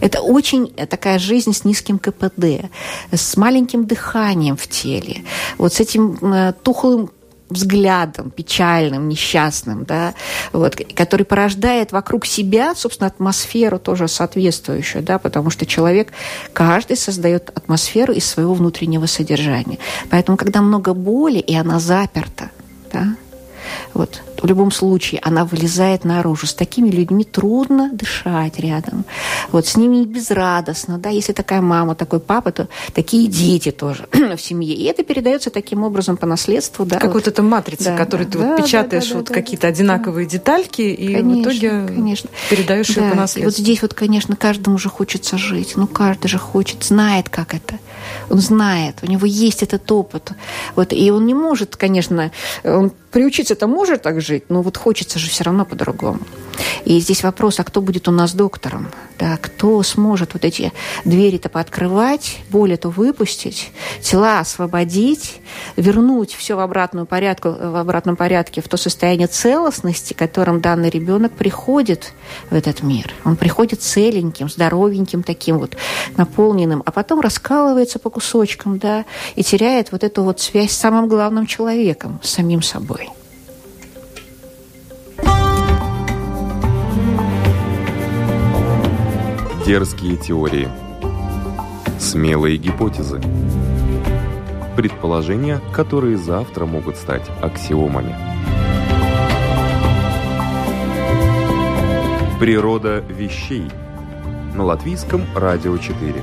[0.00, 2.68] Это очень такая жизнь с низким КПД,
[3.10, 5.24] с маленьким дыханием в теле,
[5.56, 7.10] вот с этим э, тухлым
[7.50, 10.14] взглядом печальным, несчастным, да,
[10.52, 16.12] вот, который порождает вокруг себя, собственно, атмосферу тоже соответствующую, да, потому что человек,
[16.52, 19.78] каждый создает атмосферу из своего внутреннего содержания.
[20.10, 22.50] Поэтому, когда много боли, и она заперта,
[22.92, 23.16] да,
[23.92, 26.46] вот, в любом случае она вылезает наружу.
[26.46, 29.06] С такими людьми трудно дышать рядом.
[29.50, 30.98] Вот с ними безрадостно.
[30.98, 31.08] Да?
[31.08, 34.74] Если такая мама, такой папа, то такие дети тоже в семье.
[34.74, 36.84] И это передается таким образом по наследству.
[36.84, 39.16] Да, как вот, вот эта матрица, да, которую да, ты да, вот печатаешь да, да,
[39.16, 40.32] вот да, какие-то да, одинаковые да.
[40.32, 42.30] детальки, и конечно, в итоге конечно.
[42.50, 43.00] передаешь да.
[43.00, 43.40] ее по наследству.
[43.40, 45.72] И вот здесь вот, конечно, каждому же хочется жить.
[45.76, 47.78] Ну, каждый же хочет, знает, как это.
[48.28, 50.32] Он знает, у него есть этот опыт.
[50.76, 52.30] Вот, и он не может, конечно,
[52.62, 56.20] он приучиться-то может так жить, жить, но вот хочется же все равно по-другому.
[56.84, 58.88] И здесь вопрос, а кто будет у нас доктором?
[59.18, 60.72] Да, кто сможет вот эти
[61.04, 63.70] двери-то пооткрывать, боль эту выпустить,
[64.02, 65.40] тела освободить,
[65.76, 71.32] вернуть все в, обратную порядку, в обратном порядке в то состояние целостности, которым данный ребенок
[71.32, 72.12] приходит
[72.50, 73.14] в этот мир.
[73.24, 75.76] Он приходит целеньким, здоровеньким таким вот,
[76.16, 79.04] наполненным, а потом раскалывается по кусочкам, да,
[79.36, 83.08] и теряет вот эту вот связь с самым главным человеком, с самим собой.
[89.64, 90.68] Дерзкие теории.
[91.98, 93.18] Смелые гипотезы.
[94.76, 98.14] Предположения, которые завтра могут стать аксиомами.
[102.38, 103.70] Природа вещей.
[104.54, 106.22] На латвийском радио 4.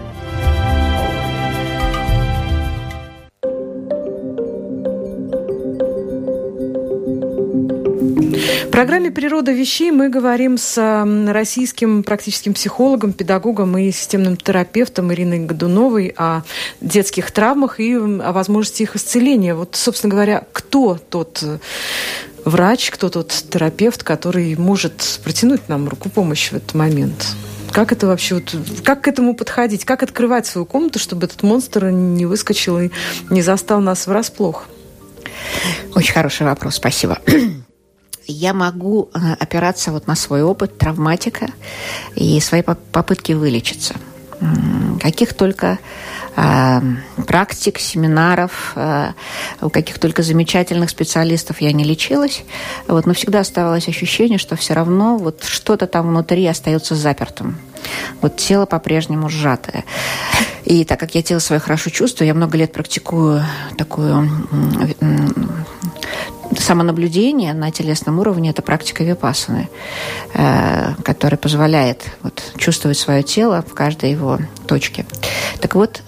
[8.71, 15.39] В программе «Природа вещей» мы говорим с российским практическим психологом, педагогом и системным терапевтом Ириной
[15.39, 16.43] Годуновой о
[16.79, 19.55] детских травмах и о возможности их исцеления.
[19.55, 21.57] Вот, собственно говоря, кто тот э,
[22.45, 27.35] врач, кто тот терапевт, который может протянуть нам руку помощи в этот момент?
[27.73, 28.55] Как это вообще, вот,
[28.85, 29.83] как к этому подходить?
[29.83, 32.89] Как открывать свою комнату, чтобы этот монстр не выскочил и
[33.29, 34.63] не застал нас врасплох?
[35.93, 37.19] Очень хороший вопрос, спасибо
[38.31, 41.47] я могу э, опираться вот на свой опыт травматика
[42.15, 43.95] и свои попытки вылечиться.
[45.01, 45.79] каких только
[46.35, 46.81] а,
[47.27, 49.13] практик, семинаров, а,
[49.61, 52.43] у каких только замечательных специалистов я не лечилась.
[52.87, 57.57] Вот, но всегда оставалось ощущение, что все равно вот что-то там внутри остается запертым.
[58.21, 59.83] Вот тело по-прежнему сжатое.
[60.63, 63.43] И так как я тело свое хорошо чувствую, я много лет практикую
[63.77, 64.29] такую
[66.57, 69.69] самонаблюдение на телесном уровне– это практика випассаны,
[70.33, 75.05] э, которая позволяет вот, чувствовать свое тело в каждой его точке.
[75.59, 76.01] Так вот,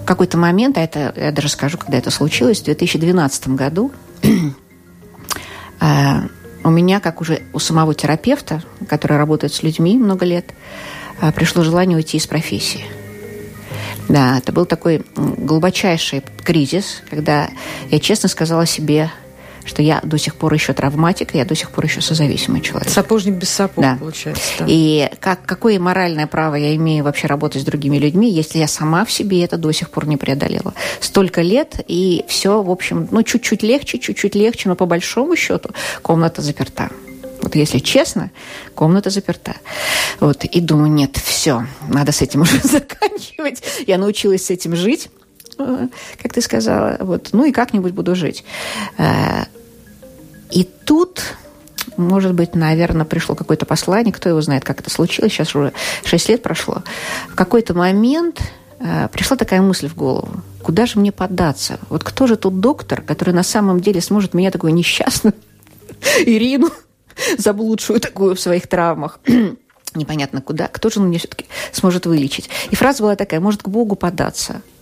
[0.00, 3.92] в какой-то момент, а это я даже скажу, когда это случилось, в 2012 году
[5.80, 5.86] э,
[6.64, 10.52] у меня, как уже у самого терапевта, который работает с людьми много лет,
[11.20, 12.84] э, пришло желание уйти из профессии.
[14.08, 17.48] Да, это был такой глубочайший кризис, когда
[17.90, 19.10] я честно сказала себе,
[19.64, 22.88] что я до сих пор еще травматик, я до сих пор еще созависимый человек.
[22.88, 23.96] Сапожник без сапог, да.
[23.98, 24.42] получается.
[24.58, 24.66] Да.
[24.68, 29.04] И как, какое моральное право я имею вообще работать с другими людьми, если я сама
[29.04, 30.74] в себе это до сих пор не преодолела?
[31.00, 35.70] Столько лет, и все, в общем, ну, чуть-чуть легче, чуть-чуть легче, но по большому счету
[36.02, 36.90] комната заперта.
[37.42, 38.30] Вот если честно,
[38.74, 39.56] комната заперта.
[40.18, 43.62] Вот, и думаю, нет, все, надо с этим уже заканчивать.
[43.86, 45.10] Я научилась с этим жить
[45.56, 48.44] как ты сказала, вот, ну и как-нибудь буду жить.
[48.98, 49.44] Э,
[50.50, 51.22] и тут
[51.96, 55.72] может быть, наверное, пришло какое-то послание, кто его знает, как это случилось, сейчас уже
[56.04, 56.82] 6 лет прошло.
[57.28, 58.40] В какой-то момент
[58.80, 60.28] э, пришла такая мысль в голову,
[60.62, 61.78] куда же мне поддаться?
[61.90, 65.34] Вот кто же тот доктор, который на самом деле сможет меня такую несчастную
[66.26, 66.70] Ирину,
[67.38, 69.20] заблудшую такую в своих травмах,
[69.94, 72.48] непонятно куда, кто же мне все-таки сможет вылечить?
[72.70, 74.62] И фраза была такая, может, к Богу податься–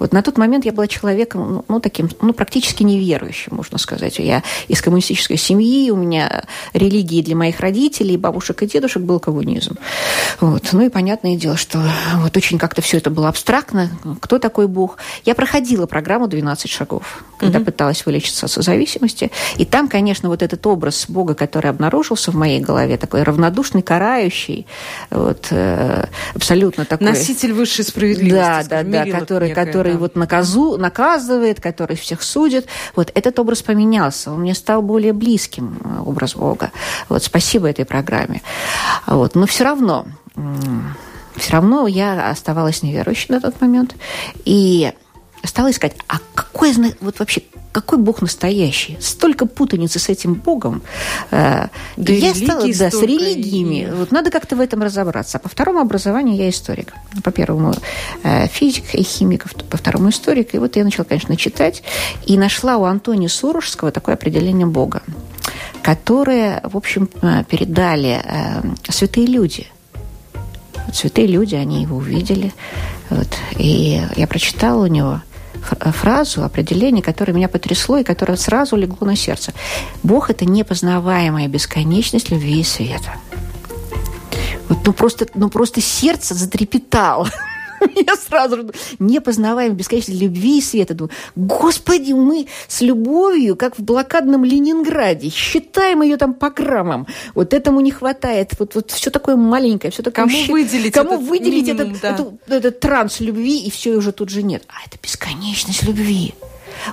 [0.00, 4.18] вот на тот момент я была человеком, ну, ну, таким, ну, практически неверующим, можно сказать.
[4.18, 9.76] Я из коммунистической семьи, у меня религии для моих родителей, бабушек и дедушек был коммунизм.
[10.40, 10.70] Вот.
[10.72, 11.82] Ну и понятное дело, что
[12.16, 13.90] вот очень как-то все это было абстрактно.
[14.20, 14.96] Кто такой Бог?
[15.26, 17.66] Я проходила программу «12 шагов», когда угу.
[17.66, 19.30] пыталась вылечиться от созависимости.
[19.58, 24.66] И там, конечно, вот этот образ Бога, который обнаружился в моей голове, такой равнодушный, карающий,
[25.10, 27.06] вот, э, абсолютно такой...
[27.06, 28.68] Носитель высшей справедливости.
[28.68, 32.66] Да, да, да, который, некая, который который вот наказу, наказывает, который всех судит.
[32.96, 36.70] Вот этот образ поменялся, он мне стал более близким, э, образ Бога.
[37.08, 38.42] Вот спасибо этой программе.
[39.06, 39.34] Вот.
[39.34, 40.06] Но все равно,
[41.36, 43.94] все равно я оставалась неверующей на тот момент.
[44.44, 44.92] И
[45.44, 48.98] стала искать, а какой вот вообще какой Бог настоящий?
[49.00, 50.82] Столько путаницы с этим Богом.
[51.30, 53.82] Э, да я стала да, с религиями.
[53.82, 53.90] И...
[53.90, 55.38] Вот надо как-то в этом разобраться.
[55.38, 56.94] А по второму образованию я историк.
[57.22, 57.74] По первому
[58.24, 60.54] э, физик и химик, по второму историк.
[60.54, 61.84] И вот я начала, конечно, читать.
[62.26, 65.02] И нашла у Антония Сурожского такое определение Бога,
[65.82, 68.20] которое, в общем, э, передали
[68.88, 69.68] святые люди–
[70.92, 72.52] святые люди, они его увидели.
[73.10, 73.28] Вот.
[73.58, 75.22] И я прочитала у него
[75.62, 79.52] фразу, определение, которое меня потрясло и которое сразу легло на сердце.
[80.02, 83.14] Бог– это непознаваемая бесконечность любви и света.
[84.68, 87.28] Вот, ну, просто, ну, просто сердце затрепетало.
[87.94, 90.94] Я сразу не познаваем бесконечной любви и света.
[90.94, 97.06] Думаю, Господи, мы с любовью, как в блокадном Ленинграде, считаем ее там по граммам.
[97.34, 98.52] Вот этому не хватает.
[98.58, 100.26] Вот, вот все такое маленькое, все такое...
[100.26, 100.52] Кому щ...
[100.52, 102.10] выделить Кому этот выделить минимум, этот, да.
[102.10, 104.64] этот, этот транс любви, и все уже тут же нет.
[104.68, 106.34] А это бесконечность любви.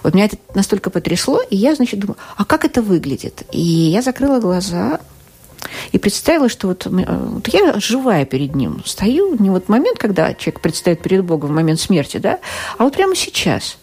[0.04, 3.44] Вот меня это настолько потрясло, и я, значит, думаю, а как это выглядит?
[3.52, 5.00] И я закрыла глаза,
[5.92, 10.34] и представила, что вот, э, вот я живая перед ним, стою, не вот момент, когда
[10.34, 12.40] человек предстает перед Богом в момент смерти, да,
[12.78, 13.78] а вот прямо сейчас.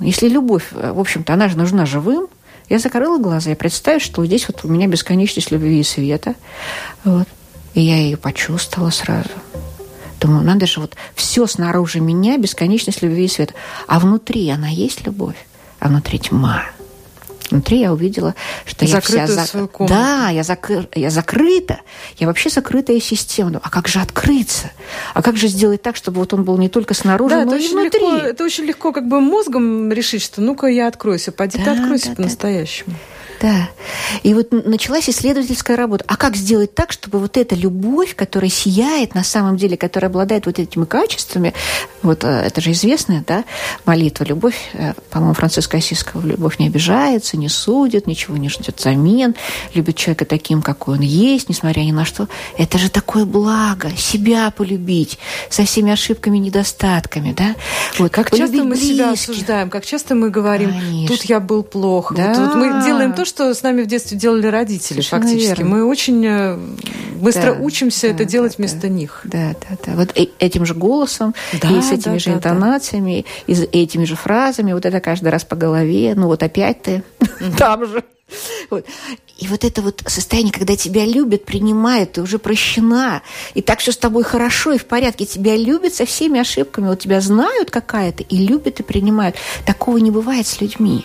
[0.00, 2.28] Если любовь, э, в общем-то, она же нужна живым,
[2.68, 6.34] я закрыла глаза и представила, что здесь вот у меня бесконечность любви и света.
[7.04, 7.28] Вот.
[7.74, 9.30] И я ее почувствовала сразу.
[10.20, 13.54] Думаю, надо же, вот все снаружи меня бесконечность любви и света.
[13.86, 15.36] А внутри она есть любовь,
[15.80, 16.64] а внутри тьма–
[17.52, 18.34] Внутри я увидела,
[18.64, 19.44] что Закрытую я вся...
[19.44, 19.94] Свою комнату.
[19.94, 20.88] Да, я, закры...
[20.94, 21.80] я закрыта.
[22.16, 23.60] Я вообще закрытая система.
[23.62, 24.70] А как же открыться?
[25.12, 27.68] А как же сделать так, чтобы вот он был не только снаружи, да, но и
[27.68, 28.00] внутри?
[28.00, 31.70] Легко, это очень легко как бы мозгом решить, что ну-ка я откроюсь, пойди да, ты
[31.70, 32.92] откройся да, по-настоящему.
[32.92, 33.21] Да.
[33.40, 33.70] Да.
[34.22, 36.04] И вот началась исследовательская работа.
[36.06, 40.46] А как сделать так, чтобы вот эта любовь, которая сияет на самом деле, которая обладает
[40.46, 41.54] вот этими качествами,
[42.02, 43.44] вот э, это же известная, да,
[43.84, 49.34] молитва, любовь, э, по-моему, Франциска Осиского, любовь не обижается, не судит, ничего не ждет замен,
[49.74, 52.28] любит человека таким, какой он есть, несмотря ни на что.
[52.58, 55.18] Это же такое благо, себя полюбить,
[55.48, 57.54] со всеми ошибками, недостатками, да.
[57.98, 58.88] Вот, как часто мы близких.
[58.88, 61.16] себя осуждаем, как часто мы говорим, Конечно.
[61.16, 62.12] тут я был плох.
[62.14, 62.34] Да.
[62.34, 65.60] Вот, вот мы делаем то, то, что с нами в детстве делали родители, Совершенно фактически.
[65.60, 65.76] Верно.
[65.76, 66.58] Мы очень э,
[67.20, 68.88] быстро да, учимся да, это делать да, вместо да.
[68.88, 69.20] них.
[69.24, 69.92] Да, да, да.
[69.92, 73.52] Вот этим же голосом, да, и с этими да, же да, интонациями, да.
[73.52, 77.04] и с этими же фразами, вот это каждый раз по голове, ну вот опять ты
[77.58, 78.02] там же.
[78.70, 78.86] Вот.
[79.38, 83.22] И вот это вот состояние, когда тебя любят, принимают, ты уже прощена,
[83.54, 87.00] и так все с тобой хорошо и в порядке, тебя любят со всеми ошибками, вот
[87.00, 89.36] тебя знают какая-то, и любят, и принимают.
[89.64, 91.04] Такого не бывает с людьми.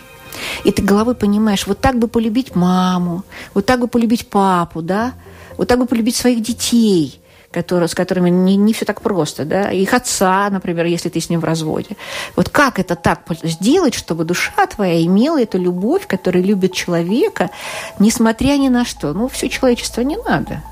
[0.64, 3.24] И ты головой понимаешь, вот так бы полюбить маму,
[3.54, 5.12] вот так бы полюбить папу, да,
[5.56, 7.20] вот так бы полюбить своих детей–
[7.50, 11.30] которые, с которыми не, не все так просто, да, их отца, например, если ты с
[11.30, 11.96] ним в разводе.
[12.36, 17.50] Вот как это так сделать, чтобы душа твоя имела эту любовь, которая любит человека,
[17.98, 19.14] несмотря ни на что?
[19.14, 20.62] Ну, все человечество не надо.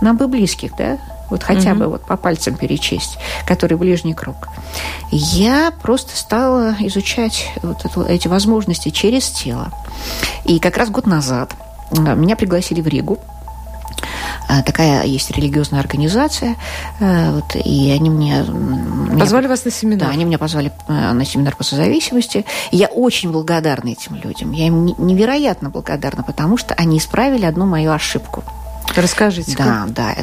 [0.00, 0.98] Нам бы близких, да,
[1.30, 1.78] вот хотя угу.
[1.78, 4.48] бы вот по пальцам перечесть, который ближний круг.
[5.10, 9.70] Я просто стала изучать вот эту, эти возможности через тело.
[10.44, 11.52] И как раз год назад
[11.92, 13.18] меня пригласили в Ригу
[14.48, 16.56] а, такая есть религиозная организация,
[17.00, 18.44] э, вот, и они мне...
[19.18, 20.08] Позвали меня, вас на семинар?
[20.08, 22.44] Да, они меня позвали э, на семинар по созависимости.
[22.70, 24.52] И я очень благодарна этим людям.
[24.52, 28.44] Я им невероятно благодарна, потому что они исправили одну мою ошибку.
[28.96, 29.56] Расскажите.
[29.56, 30.14] Да, да.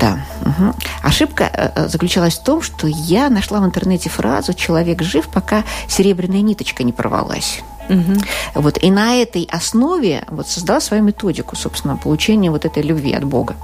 [0.00, 0.18] Да.
[0.42, 0.74] Угу.
[1.02, 6.42] Ошибка э, заключалась в том, что я нашла в интернете фразу «человек жив, пока серебряная
[6.42, 7.62] ниточка не порвалась».
[7.88, 8.20] Угу.
[8.54, 13.24] Вот, и на этой основе вот создала свою методику, собственно, получения вот этой любви от
[13.24, 13.56] Бога.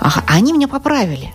[0.00, 1.32] Ага, они меня поправили.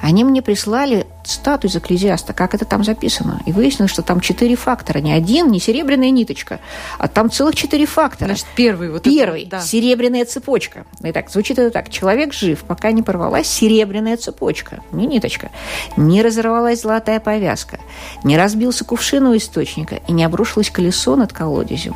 [0.00, 3.40] Они мне прислали цитату из Экклезиаста, как это там записано.
[3.46, 4.98] И выяснилось, что там четыре фактора.
[4.98, 6.60] Не один, не серебряная ниточка,
[6.98, 8.28] а там целых четыре фактора.
[8.28, 8.90] Значит, первый.
[8.90, 9.42] Вот первый.
[9.42, 9.60] Это, да.
[9.60, 10.86] Серебряная цепочка.
[11.02, 11.90] Итак, звучит это так.
[11.90, 14.80] Человек жив, пока не порвалась серебряная цепочка.
[14.92, 15.50] Не ниточка.
[15.96, 17.78] Не разорвалась золотая повязка.
[18.24, 20.00] Не разбился кувшин у источника.
[20.08, 21.94] И не обрушилось колесо над колодезем.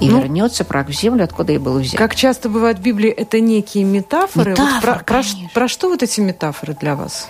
[0.00, 1.96] И ну, вернется прах в землю, откуда и был взят.
[1.96, 4.50] Как часто бывает в Библии, это некие метафоры.
[4.50, 5.22] Метафоры, вот про, про,
[5.54, 7.28] про что вот эти метафоры для вас?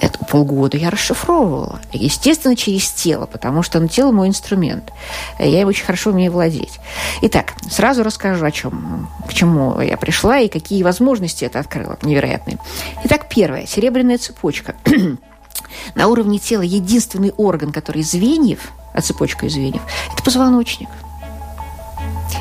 [0.00, 1.80] Это полгода я расшифровывала.
[1.92, 4.92] Естественно, через тело, потому что ну, тело мой инструмент.
[5.38, 6.78] Я им очень хорошо умею владеть.
[7.22, 12.58] Итак, сразу расскажу, о чем, к чему я пришла и какие возможности это открыло невероятные.
[13.04, 13.66] Итак, первое.
[13.66, 14.74] Серебряная цепочка.
[15.94, 20.88] На уровне тела единственный орган, который звеньев, а цепочка из звеньев, это позвоночник–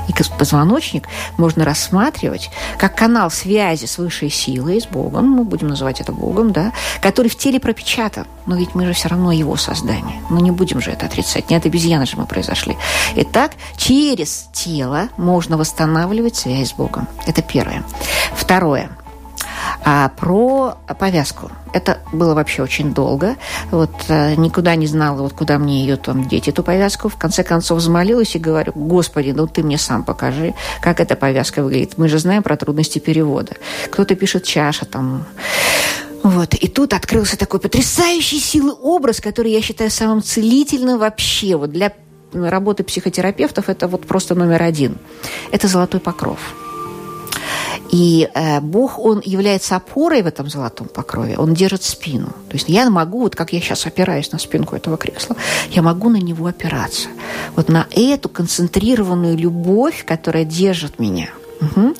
[0.08, 6.02] и позвоночник можно рассматривать как канал связи с высшей силой, с Богом, мы будем называть
[6.02, 6.71] это Богом, да,
[7.02, 8.28] который в теле пропечатан.
[8.45, 10.21] Но ведь мы же все равно его создание.
[10.30, 11.50] Мы не будем же это отрицать.
[11.50, 12.78] Не от обезьяны же мы произошли.
[13.15, 17.08] Итак, через тело можно восстанавливать связь с Богом.
[17.26, 17.84] Это первое.
[18.36, 18.89] Второе–
[19.84, 21.51] а про повязку.
[21.73, 23.36] Это было вообще очень долго.
[23.71, 27.10] Вот э, никуда не знала, вот куда мне ее там деть, эту повязку.
[27.10, 31.63] В конце концов взмолилась и говорю, Господи, ну ты мне сам покажи, как эта повязка
[31.63, 31.97] выглядит.
[31.97, 33.54] Мы же знаем про трудности перевода.
[33.91, 35.25] Кто-то пишет чаша там,
[36.23, 36.56] вот.
[36.56, 41.56] И тут открылся такой потрясающий силы образ, который я считаю самым целительным вообще.
[41.56, 41.93] Вот для
[42.34, 44.97] работы психотерапевтов это вот просто номер один.
[45.51, 46.39] Это золотой покров.
[47.95, 52.27] И э, Бог, Он является опорой в этом золотом покрове, Он держит спину.
[52.49, 55.38] То есть я могу, вот как я сейчас опираюсь на спинку этого кресла,
[55.71, 57.08] я могу на него опираться.
[57.55, 61.29] Вот на эту концентрированную любовь, которая держит меня–
[61.62, 61.96] Угу.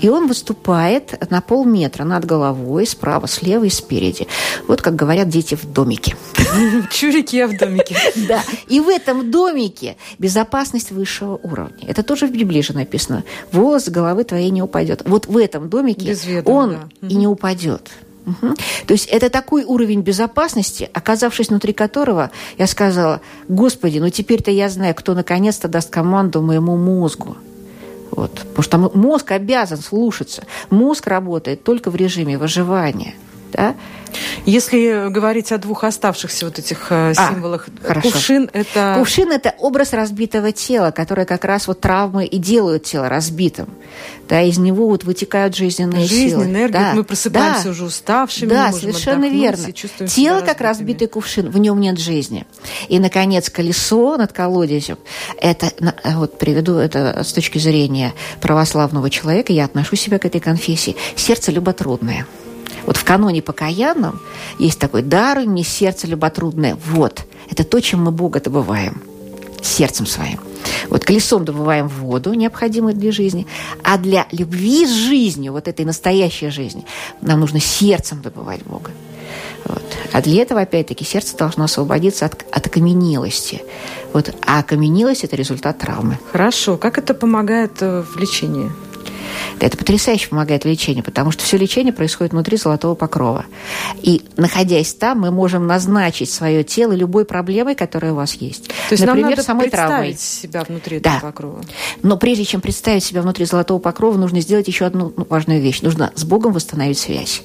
[0.00, 4.26] И он выступает на полметра над головой, справа, слева и спереди.
[4.68, 6.16] Вот как говорят дети в домике.
[6.92, 7.96] Чурики я в домике.
[8.28, 8.42] Да.
[8.68, 11.86] И в этом домике безопасность высшего уровня.
[11.88, 13.24] Это тоже в Библии же написано.
[13.50, 15.02] Волос с головы твоей не упадет.
[15.04, 17.90] Вот в этом домике он и не упадет.
[18.26, 18.54] Угу.
[18.86, 24.68] То есть это такой уровень безопасности, оказавшись внутри которого, я сказала, Господи, ну теперь-то я
[24.68, 27.36] знаю, кто наконец-то даст команду моему мозгу.
[28.12, 28.44] Вот.
[28.54, 30.44] Потому что мозг обязан слушаться.
[30.70, 33.14] Мозг работает только в режиме выживания.
[33.52, 33.74] Да?
[34.44, 38.10] Если говорить о двух оставшихся вот этих э, а, символах, хорошо.
[38.10, 38.96] кувшин это...
[38.98, 43.68] Кувшин– это образ разбитого тела, которое как раз вот травмы и делают тело разбитым.
[44.28, 46.44] Да, из него вот вытекают жизненные Жизнь, силы.
[46.44, 46.92] энергия, да.
[46.94, 47.70] мы просыпаемся да.
[47.70, 49.72] уже уставшими, Да, совершенно верно.
[49.72, 52.46] Тело как разбитый кувшин, в нем нет жизни.
[52.88, 54.98] И, наконец, колесо над колодезем–
[55.40, 55.70] это,
[56.14, 61.52] вот приведу это с точки зрения православного человека, я отношу себя к этой конфессии, сердце
[61.52, 62.26] люботрудное–
[62.86, 64.20] вот в каноне покаянном
[64.58, 66.76] есть такой «дар мне сердце люботрудное».
[66.86, 69.02] Вот, это то, чем мы Бога добываем
[69.62, 70.40] сердцем своим.
[70.88, 73.46] Вот колесом добываем воду, необходимую для жизни,
[73.82, 76.84] а для любви с жизнью, вот этой настоящей жизни,
[77.20, 78.90] нам нужно сердцем добывать Бога.
[79.64, 79.82] Вот.
[80.12, 83.62] А для этого, опять-таки, сердце должно освободиться от, от окаменелости.
[84.12, 86.18] Вот, а окаменелость– это результат травмы.
[86.32, 86.76] Хорошо.
[86.76, 88.70] Как это помогает э, в лечении?
[89.60, 93.44] Это потрясающе помогает в лечении, потому что все лечение происходит внутри золотого покрова.
[94.02, 98.68] И находясь там, мы можем назначить свое тело любой проблемой, которая у вас есть.
[98.68, 100.16] То есть Например, нам надо самой представить травмой.
[100.16, 101.16] себя внутри да.
[101.16, 101.60] этого покрова.
[102.02, 105.82] Но прежде чем представить себя внутри золотого покрова, нужно сделать еще одну важную вещь.
[105.82, 107.42] Нужно с Богом восстановить связь.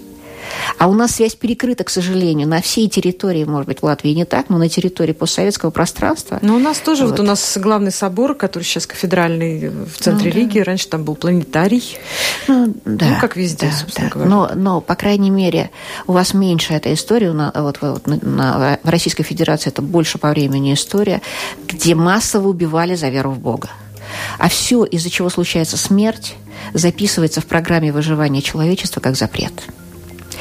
[0.77, 4.25] А у нас связь перекрыта, к сожалению, на всей территории, может быть, в Латвии не
[4.25, 6.39] так, но на территории постсоветского пространства.
[6.41, 10.31] Но у нас тоже, вот, вот у нас главный собор, который сейчас кафедральный в центре
[10.33, 10.65] ну, Риги, да.
[10.65, 11.97] раньше там был планетарий.
[12.47, 14.13] Ну, да, ну как везде, да, собственно да.
[14.13, 14.29] говоря.
[14.29, 15.71] Но, но, по крайней мере,
[16.05, 20.17] у вас меньше эта история, на, вот, вот на, на, в Российской Федерации это больше
[20.17, 21.21] по времени история,
[21.67, 23.69] где массово убивали за веру в Бога.
[24.37, 26.35] А все, из-за чего случается смерть,
[26.73, 29.53] записывается в программе выживания человечества как запрет.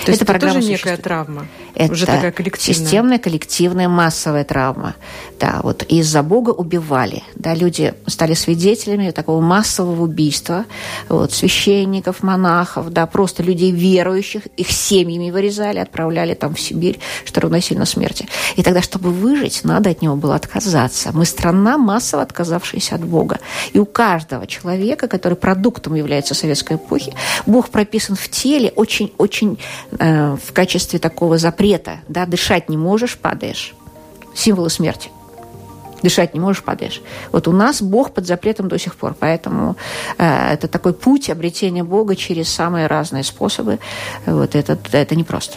[0.06, 1.46] То это, это тоже некая травма?
[1.74, 2.74] Это уже такая коллективная.
[2.74, 4.94] системная, коллективная, массовая травма.
[5.40, 7.24] Да, вот из-за Бога убивали.
[7.34, 10.64] Да, люди стали свидетелями такого массового убийства
[11.08, 17.40] вот, священников, монахов, да, просто людей верующих, их семьями вырезали, отправляли там в Сибирь, что
[17.40, 18.28] равносильно смерти.
[18.54, 21.10] И тогда, чтобы выжить, надо от него было отказаться.
[21.12, 23.40] Мы страна, массово отказавшаяся от Бога.
[23.72, 27.12] И у каждого человека, который продуктом является советской эпохи,
[27.44, 29.58] Бог прописан в теле очень-очень
[29.98, 33.74] в качестве такого запрета запрета, да, дышать не можешь, падаешь.
[34.34, 35.10] Символы смерти.
[36.06, 37.02] Дышать не можешь, падаешь.
[37.32, 39.16] Вот у нас Бог под запретом до сих пор.
[39.18, 39.76] Поэтому
[40.18, 43.80] э, это такой путь обретения Бога через самые разные способы.
[44.24, 45.56] Вот это, это непросто.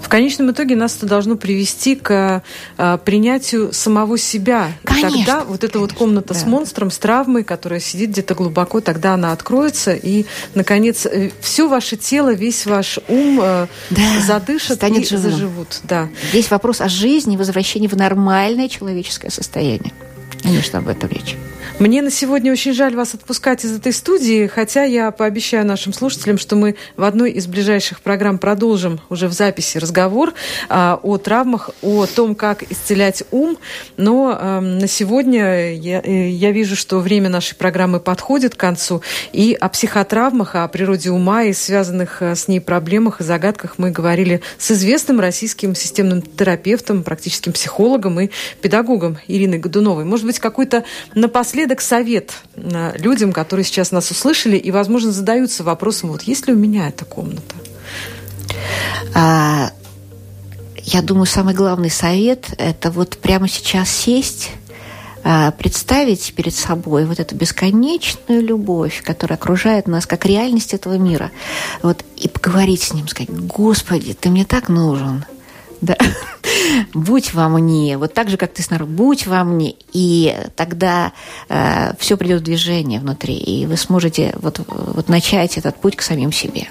[0.00, 2.42] В конечном итоге нас это должно привести к
[2.76, 4.72] а, принятию самого себя.
[4.84, 6.40] Конечно, и тогда вот эта вот комната да.
[6.40, 11.68] с монстром, с травмой, которая сидит где-то глубоко, тогда она откроется, и, наконец, э, все
[11.68, 15.30] ваше тело, весь ваш ум э, да, задышат и живым.
[15.30, 15.80] заживут.
[15.84, 16.08] Да.
[16.30, 19.79] Здесь вопрос о жизни, возвращении в нормальное человеческое состояние.
[19.82, 20.09] сегодня.
[20.42, 21.36] Конечно, об этом речь.
[21.80, 26.36] Мне на сегодня очень жаль вас отпускать из этой студии, хотя я пообещаю нашим слушателям,
[26.36, 30.34] что мы в одной из ближайших программ продолжим уже в записи разговор
[30.68, 33.56] а, о травмах, о том, как исцелять ум.
[33.96, 39.00] Но а, на сегодня я, э, я вижу, что время нашей программы подходит к концу.
[39.32, 43.90] И о психотравмах, о природе ума и связанных э, с ней проблемах и загадках мы
[43.90, 48.30] говорили с известным российским системным терапевтом, практическим психологом и
[48.60, 50.04] педагогом Ириной Годуновой.
[50.04, 56.10] Может быть, какой-то напоследок совет э, людям, которые сейчас нас услышали и, возможно, задаются вопросом,
[56.10, 57.54] вот есть ли у меня эта комната?
[59.14, 59.72] А,
[60.76, 64.50] я думаю, самый главный совет– это вот прямо сейчас сесть,
[65.22, 71.30] а, представить перед собой вот эту бесконечную любовь, которая окружает нас, как реальность этого мира,
[71.82, 75.24] вот, и поговорить с ним, сказать, «Господи, ты мне так нужен!»
[75.80, 75.96] Да.
[76.94, 81.12] будь во мне, вот так же, как ты снаружи, будь во мне, и тогда
[81.48, 86.02] э, все придет в движение внутри, и вы сможете вот, вот начать этот путь к
[86.02, 86.68] самим себе.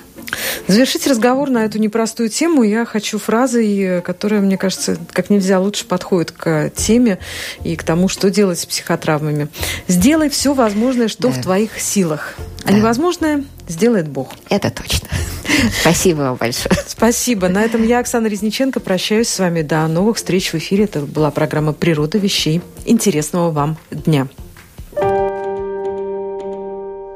[0.67, 5.85] Завершить разговор на эту непростую тему я хочу фразой, которая, мне кажется, как нельзя лучше
[5.85, 7.19] подходит к теме
[7.63, 9.49] и к тому, что делать с психотравмами.
[9.87, 11.33] Сделай все возможное, что да.
[11.33, 12.35] в твоих силах.
[12.63, 12.77] А да.
[12.77, 14.33] невозможное сделает Бог.
[14.49, 15.07] Это точно.
[15.81, 16.75] Спасибо вам большое.
[16.87, 17.47] Спасибо.
[17.47, 19.61] На этом я, Оксана Резниченко, прощаюсь с вами.
[19.61, 20.85] До новых встреч в эфире.
[20.85, 22.61] Это была программа «Природа вещей».
[22.85, 24.27] Интересного вам дня.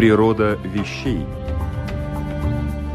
[0.00, 1.26] Природа вещей.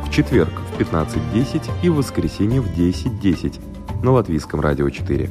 [0.03, 5.29] В четверг в 15.10 и в воскресенье в 10.10 на Латвийском радио 4.